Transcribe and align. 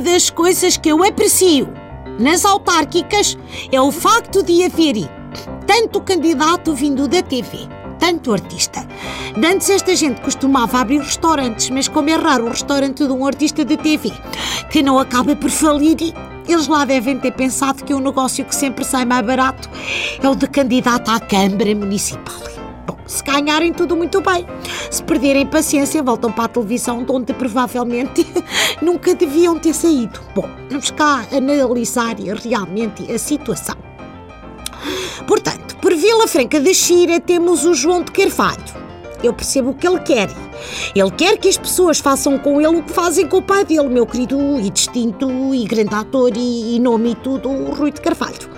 uma 0.00 0.12
das 0.12 0.30
coisas 0.30 0.78
que 0.78 0.88
eu 0.88 1.04
aprecio 1.04 1.68
nas 2.18 2.46
autárquicas 2.46 3.36
é 3.70 3.78
o 3.78 3.92
facto 3.92 4.42
de 4.42 4.64
haver 4.64 4.96
tanto 5.66 6.00
candidato 6.00 6.74
vindo 6.74 7.06
da 7.06 7.22
TV, 7.22 7.68
tanto 7.98 8.32
artista. 8.32 8.86
Antes 9.36 9.68
esta 9.68 9.94
gente 9.94 10.22
costumava 10.22 10.78
abrir 10.78 11.00
restaurantes, 11.00 11.68
mas 11.68 11.86
como 11.86 12.08
é 12.08 12.14
raro 12.14 12.46
o 12.46 12.48
restaurante 12.48 13.06
de 13.06 13.12
um 13.12 13.26
artista 13.26 13.62
de 13.62 13.76
TV 13.76 14.10
que 14.70 14.82
não 14.82 14.98
acaba 14.98 15.36
por 15.36 15.50
falir, 15.50 16.14
eles 16.48 16.66
lá 16.66 16.86
devem 16.86 17.18
ter 17.18 17.32
pensado 17.32 17.84
que 17.84 17.92
o 17.92 18.00
negócio 18.00 18.42
que 18.46 18.54
sempre 18.54 18.86
sai 18.86 19.04
mais 19.04 19.26
barato 19.26 19.68
é 20.22 20.26
o 20.26 20.34
de 20.34 20.46
candidato 20.48 21.10
à 21.10 21.20
Câmara 21.20 21.74
Municipal. 21.74 22.59
Se 23.10 23.24
ganharem 23.24 23.72
tudo 23.72 23.96
muito 23.96 24.20
bem. 24.20 24.46
Se 24.88 25.02
perderem 25.02 25.44
paciência, 25.44 26.00
voltam 26.00 26.30
para 26.30 26.44
a 26.44 26.48
televisão, 26.48 27.02
de 27.02 27.10
onde 27.10 27.34
provavelmente 27.34 28.24
nunca 28.80 29.16
deviam 29.16 29.58
ter 29.58 29.74
saído. 29.74 30.20
Bom, 30.32 30.48
vamos 30.70 30.92
cá 30.92 31.26
analisar 31.32 32.14
realmente 32.16 33.10
a 33.12 33.18
situação. 33.18 33.74
Portanto, 35.26 35.76
por 35.78 35.92
Vila 35.92 36.28
Franca 36.28 36.60
da 36.60 36.72
Xira 36.72 37.18
temos 37.18 37.64
o 37.64 37.74
João 37.74 38.04
de 38.04 38.12
Carvalho. 38.12 38.89
Eu 39.22 39.34
percebo 39.34 39.70
o 39.70 39.74
que 39.74 39.86
ele 39.86 40.00
quer. 40.00 40.30
Ele 40.94 41.10
quer 41.10 41.36
que 41.36 41.48
as 41.48 41.56
pessoas 41.56 41.98
façam 41.98 42.38
com 42.38 42.60
ele 42.60 42.78
o 42.78 42.82
que 42.82 42.92
fazem 42.92 43.26
com 43.26 43.38
o 43.38 43.42
pai 43.42 43.64
dele, 43.64 43.88
meu 43.88 44.06
querido 44.06 44.38
e 44.60 44.70
distinto 44.70 45.54
e 45.54 45.64
grande 45.64 45.94
ator 45.94 46.32
e, 46.34 46.76
e 46.76 46.78
nome 46.78 47.12
e 47.12 47.14
tudo, 47.14 47.48
o 47.48 47.74
Rui 47.74 47.90
de 47.90 48.00
Carvalho. 48.00 48.48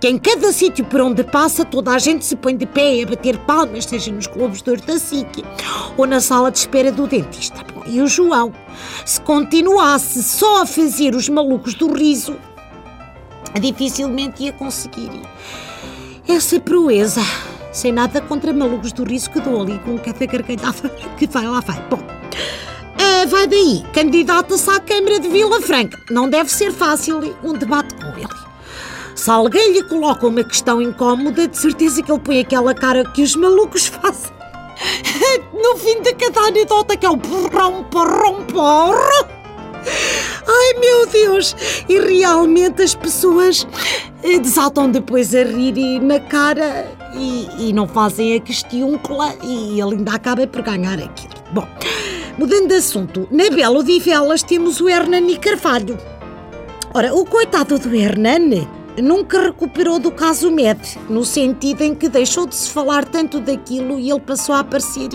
Que 0.00 0.08
em 0.08 0.18
cada 0.18 0.52
sítio 0.52 0.84
por 0.84 1.00
onde 1.00 1.24
passa, 1.24 1.64
toda 1.64 1.92
a 1.92 1.98
gente 1.98 2.24
se 2.24 2.36
põe 2.36 2.56
de 2.56 2.66
pé 2.66 3.02
a 3.02 3.06
bater 3.06 3.38
palmas, 3.38 3.86
seja 3.86 4.12
nos 4.12 4.26
Globos 4.26 4.62
de 4.62 4.70
Ouro 4.70 4.82
da 4.82 4.98
SIC 4.98 5.44
ou 5.96 6.06
na 6.06 6.20
sala 6.20 6.50
de 6.50 6.58
espera 6.58 6.92
do 6.92 7.06
dentista. 7.06 7.64
Bom, 7.74 7.82
e 7.86 8.00
o 8.00 8.06
João, 8.06 8.52
se 9.04 9.20
continuasse 9.20 10.22
só 10.22 10.62
a 10.62 10.66
fazer 10.66 11.14
os 11.14 11.28
malucos 11.28 11.74
do 11.74 11.92
riso, 11.92 12.36
dificilmente 13.60 14.44
ia 14.44 14.52
conseguir 14.52 15.10
essa 16.28 16.58
proeza. 16.60 17.20
Sem 17.74 17.90
nada 17.90 18.20
contra 18.20 18.52
malucos 18.52 18.92
do 18.92 19.02
riso 19.02 19.28
que 19.30 19.40
dou 19.40 19.60
ali 19.60 19.80
com 19.80 19.98
cada 19.98 20.24
gargalhada 20.24 20.88
que 21.18 21.26
vai 21.26 21.44
lá 21.44 21.58
vai. 21.58 21.76
Bom, 21.90 21.98
uh, 21.98 23.28
vai 23.28 23.48
daí, 23.48 23.84
candidata-se 23.92 24.70
à 24.70 24.78
Câmara 24.78 25.18
de 25.18 25.28
Vila 25.28 25.60
Franca. 25.60 25.98
Não 26.08 26.30
deve 26.30 26.48
ser 26.52 26.72
fácil 26.72 27.36
um 27.42 27.52
debate 27.52 27.92
com 27.96 28.16
ele. 28.16 28.28
Se 29.16 29.28
alguém 29.28 29.72
lhe 29.72 29.82
coloca 29.82 30.24
uma 30.24 30.44
questão 30.44 30.80
incómoda, 30.80 31.48
de 31.48 31.58
certeza 31.58 32.00
que 32.00 32.12
ele 32.12 32.20
põe 32.20 32.40
aquela 32.40 32.72
cara 32.74 33.04
que 33.10 33.22
os 33.22 33.34
malucos 33.34 33.88
fazem. 33.90 34.32
No 35.52 35.76
fim 35.76 36.00
de 36.00 36.14
cada 36.14 36.42
anedota 36.42 36.96
que 36.96 37.04
é 37.04 37.10
o 37.10 37.16
porrão, 37.16 37.82
porrão, 37.84 38.44
porrão. 38.44 39.33
Ai 40.46 40.74
meu 40.78 41.06
Deus! 41.06 41.56
E 41.88 41.98
realmente 41.98 42.82
as 42.82 42.94
pessoas 42.94 43.66
eh, 44.22 44.38
desatam 44.38 44.90
depois 44.90 45.34
a 45.34 45.42
rir 45.42 46.00
na 46.00 46.20
cara 46.20 46.86
e, 47.14 47.48
e 47.58 47.72
não 47.72 47.86
fazem 47.86 48.34
a 48.34 48.40
questiúncula 48.40 49.34
e 49.42 49.80
ele 49.80 49.96
ainda 49.96 50.12
acaba 50.12 50.46
por 50.46 50.62
ganhar 50.62 50.98
aquilo. 50.98 51.34
Bom, 51.52 51.66
mudando 52.38 52.68
de 52.68 52.74
assunto, 52.74 53.28
na 53.30 53.48
Belo 53.50 53.82
de 53.82 53.98
Velas 54.00 54.42
temos 54.42 54.80
o 54.80 54.88
Hernani 54.88 55.36
Carvalho. 55.38 55.98
Ora, 56.92 57.14
o 57.14 57.24
coitado 57.24 57.78
do 57.78 57.94
Hernani 57.94 58.68
nunca 59.02 59.40
recuperou 59.40 59.98
do 59.98 60.10
caso 60.10 60.50
Med, 60.50 60.78
no 61.08 61.24
sentido 61.24 61.82
em 61.82 61.94
que 61.94 62.08
deixou 62.08 62.46
de 62.46 62.54
se 62.54 62.70
falar 62.70 63.04
tanto 63.04 63.40
daquilo 63.40 63.98
e 63.98 64.10
ele 64.10 64.20
passou 64.20 64.54
a 64.54 64.60
aparecer 64.60 65.08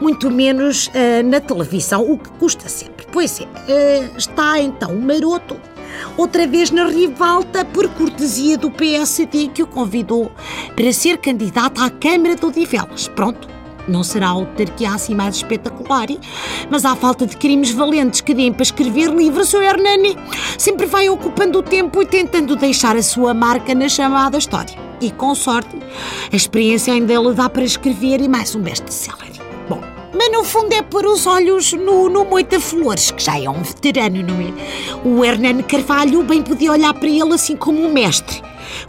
muito 0.00 0.30
menos 0.30 0.88
uh, 0.88 1.22
na 1.24 1.40
televisão, 1.40 2.10
o 2.10 2.18
que 2.18 2.30
custa 2.32 2.68
sempre. 2.68 3.06
Pois 3.12 3.40
é, 3.40 3.44
uh, 3.44 4.16
está 4.16 4.60
então 4.60 4.90
o 4.90 5.00
maroto 5.00 5.56
outra 6.16 6.46
vez 6.46 6.70
na 6.70 6.86
rivalta 6.86 7.64
por 7.64 7.88
cortesia 7.90 8.58
do 8.58 8.70
PSD 8.70 9.48
que 9.48 9.62
o 9.62 9.66
convidou 9.66 10.30
para 10.74 10.92
ser 10.92 11.18
candidato 11.18 11.80
à 11.80 11.90
Câmara 11.90 12.34
de 12.34 12.44
Odivelas. 12.44 13.08
Pronto, 13.08 13.48
não 13.88 14.02
será 14.02 14.28
a 14.28 14.30
autarquia 14.30 14.92
assim 14.92 15.14
mais 15.14 15.36
espetacular, 15.36 16.06
mas 16.70 16.84
à 16.84 16.94
falta 16.96 17.26
de 17.26 17.36
crimes 17.36 17.70
valentes 17.70 18.20
que 18.20 18.34
deem 18.34 18.52
para 18.52 18.62
escrever 18.62 19.10
livros, 19.10 19.52
o 19.54 19.62
Hernani 19.62 20.16
sempre 20.58 20.86
vai 20.86 21.08
ocupando 21.08 21.58
o 21.58 21.62
tempo 21.62 22.02
e 22.02 22.06
tentando 22.06 22.56
deixar 22.56 22.96
a 22.96 23.02
sua 23.02 23.34
marca 23.34 23.74
na 23.74 23.88
chamada 23.88 24.38
história. 24.38 24.74
E 25.00 25.10
com 25.10 25.34
sorte, 25.34 25.76
a 26.32 26.36
experiência 26.36 26.92
ainda 26.92 27.14
lhe 27.14 27.32
dá 27.34 27.48
para 27.48 27.64
escrever 27.64 28.20
e 28.20 28.28
mais 28.28 28.54
um 28.54 28.60
best-seller. 28.60 29.32
Bom, 29.68 29.80
mas 30.14 30.32
no 30.32 30.44
fundo 30.44 30.72
é 30.72 30.82
pôr 30.82 31.04
os 31.06 31.26
olhos 31.26 31.72
no, 31.72 32.08
no 32.08 32.24
Moita 32.24 32.60
Flores, 32.60 33.10
que 33.10 33.22
já 33.22 33.38
é 33.38 33.48
um 33.48 33.62
veterano, 33.62 34.22
não 34.22 34.40
é? 34.40 35.06
O 35.06 35.24
Hernani 35.24 35.62
Carvalho 35.62 36.22
bem 36.22 36.42
podia 36.42 36.72
olhar 36.72 36.94
para 36.94 37.08
ele 37.08 37.34
assim 37.34 37.56
como 37.56 37.84
um 37.84 37.92
mestre, 37.92 38.40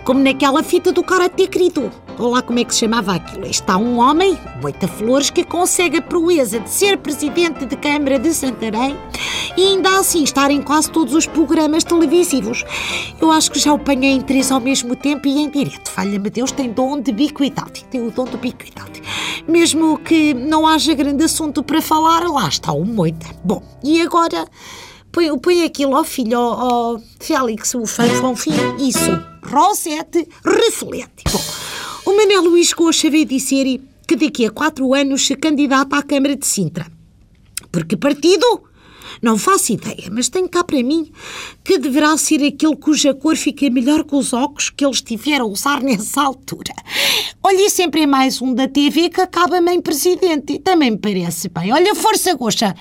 como 0.03 0.19
naquela 0.19 0.63
fita 0.63 0.91
do 0.91 1.03
Karate 1.03 1.47
querido. 1.47 1.91
Olá, 2.17 2.41
como 2.41 2.59
é 2.59 2.63
que 2.63 2.73
se 2.73 2.81
chamava 2.81 3.13
aquilo? 3.13 3.45
Está 3.45 3.77
um 3.77 3.99
homem, 3.99 4.37
Moita 4.61 4.87
Flores, 4.87 5.29
que 5.29 5.43
consegue 5.43 5.97
a 5.97 6.01
proeza 6.01 6.59
de 6.59 6.69
ser 6.69 6.97
presidente 6.97 7.65
de 7.65 7.75
Câmara 7.75 8.17
de 8.17 8.33
Santarém 8.33 8.97
e 9.57 9.67
ainda 9.67 9.99
assim 9.99 10.23
estar 10.23 10.49
em 10.49 10.61
quase 10.61 10.89
todos 10.91 11.13
os 11.13 11.25
programas 11.25 11.83
televisivos. 11.83 12.63
Eu 13.19 13.31
acho 13.31 13.51
que 13.51 13.59
já 13.59 13.71
o 13.71 13.75
apanhei 13.75 14.11
em 14.11 14.21
três 14.21 14.51
ao 14.51 14.59
mesmo 14.59 14.95
tempo 14.95 15.27
e 15.27 15.41
em 15.41 15.49
direto. 15.49 15.89
Falha-me 15.89 16.29
Deus, 16.29 16.51
tem 16.51 16.71
dom 16.71 16.99
de 16.99 17.11
bicuidade. 17.11 17.85
Tem 17.85 18.01
o 18.01 18.11
dom 18.11 18.25
de 18.25 18.37
bicuidade. 18.37 19.01
Mesmo 19.47 19.97
que 19.97 20.33
não 20.33 20.65
haja 20.67 20.93
grande 20.93 21.23
assunto 21.23 21.63
para 21.63 21.81
falar, 21.81 22.27
lá 22.29 22.47
está 22.47 22.71
o 22.71 22.85
Moita. 22.85 23.27
Bom, 23.43 23.61
e 23.83 24.01
agora 24.01 24.47
põe, 25.15 25.39
põe 25.39 25.63
aquilo 25.63 25.95
ao 25.95 26.03
filho, 26.03 26.37
ao, 26.37 27.01
Félix, 27.21 27.73
o 27.73 27.85
Fanfonfim, 27.85 28.51
isso, 28.77 29.11
Rosete, 29.43 30.27
reflete. 30.43 31.23
Bom, 31.31 32.11
o 32.11 32.17
Manuel 32.17 32.43
Luís 32.43 32.73
Coxa 32.73 33.09
veio 33.09 33.25
dizer 33.25 33.79
que 34.05 34.17
daqui 34.17 34.45
a 34.45 34.51
quatro 34.51 34.93
anos 34.93 35.25
se 35.25 35.35
candidata 35.37 35.95
à 35.95 36.03
Câmara 36.03 36.35
de 36.35 36.45
Sintra. 36.45 36.85
Por 37.71 37.85
que 37.85 37.95
partido? 37.95 38.63
Não 39.21 39.37
faço 39.37 39.73
ideia, 39.73 40.09
mas 40.11 40.29
tenho 40.29 40.49
cá 40.49 40.63
para 40.63 40.81
mim 40.81 41.11
que 41.63 41.77
deverá 41.77 42.17
ser 42.17 42.45
aquele 42.45 42.75
cuja 42.75 43.13
cor 43.13 43.35
fica 43.35 43.69
melhor 43.69 44.03
com 44.03 44.17
os 44.17 44.33
óculos 44.33 44.69
que 44.69 44.85
eles 44.85 45.01
tiveram 45.01 45.45
a 45.45 45.49
usar 45.49 45.81
nessa 45.83 46.21
altura. 46.21 46.73
Olha, 47.43 47.69
sempre 47.69 48.01
é 48.01 48.07
mais 48.07 48.41
um 48.41 48.53
da 48.53 48.67
TV 48.67 49.09
que 49.09 49.21
acaba 49.21 49.59
em 49.59 49.81
presidente. 49.81 50.59
Também 50.59 50.91
me 50.91 50.97
parece 50.97 51.49
bem. 51.49 51.71
Olha, 51.71 51.95
força, 51.95 52.33
Goxa. 52.33 52.75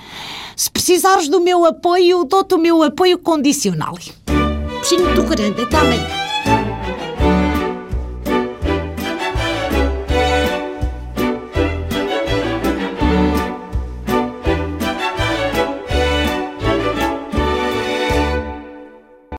Se 0.57 0.71
precisares 0.71 1.29
do 1.29 1.41
meu 1.41 1.65
apoio, 1.65 2.25
dou-te 2.25 2.55
o 2.55 2.59
meu 2.59 2.83
apoio 2.83 3.19
condicional. 3.19 3.97
Beijinho 4.85 5.05
muito 5.05 5.23
grande. 5.25 5.63
Amanhã. 5.75 6.24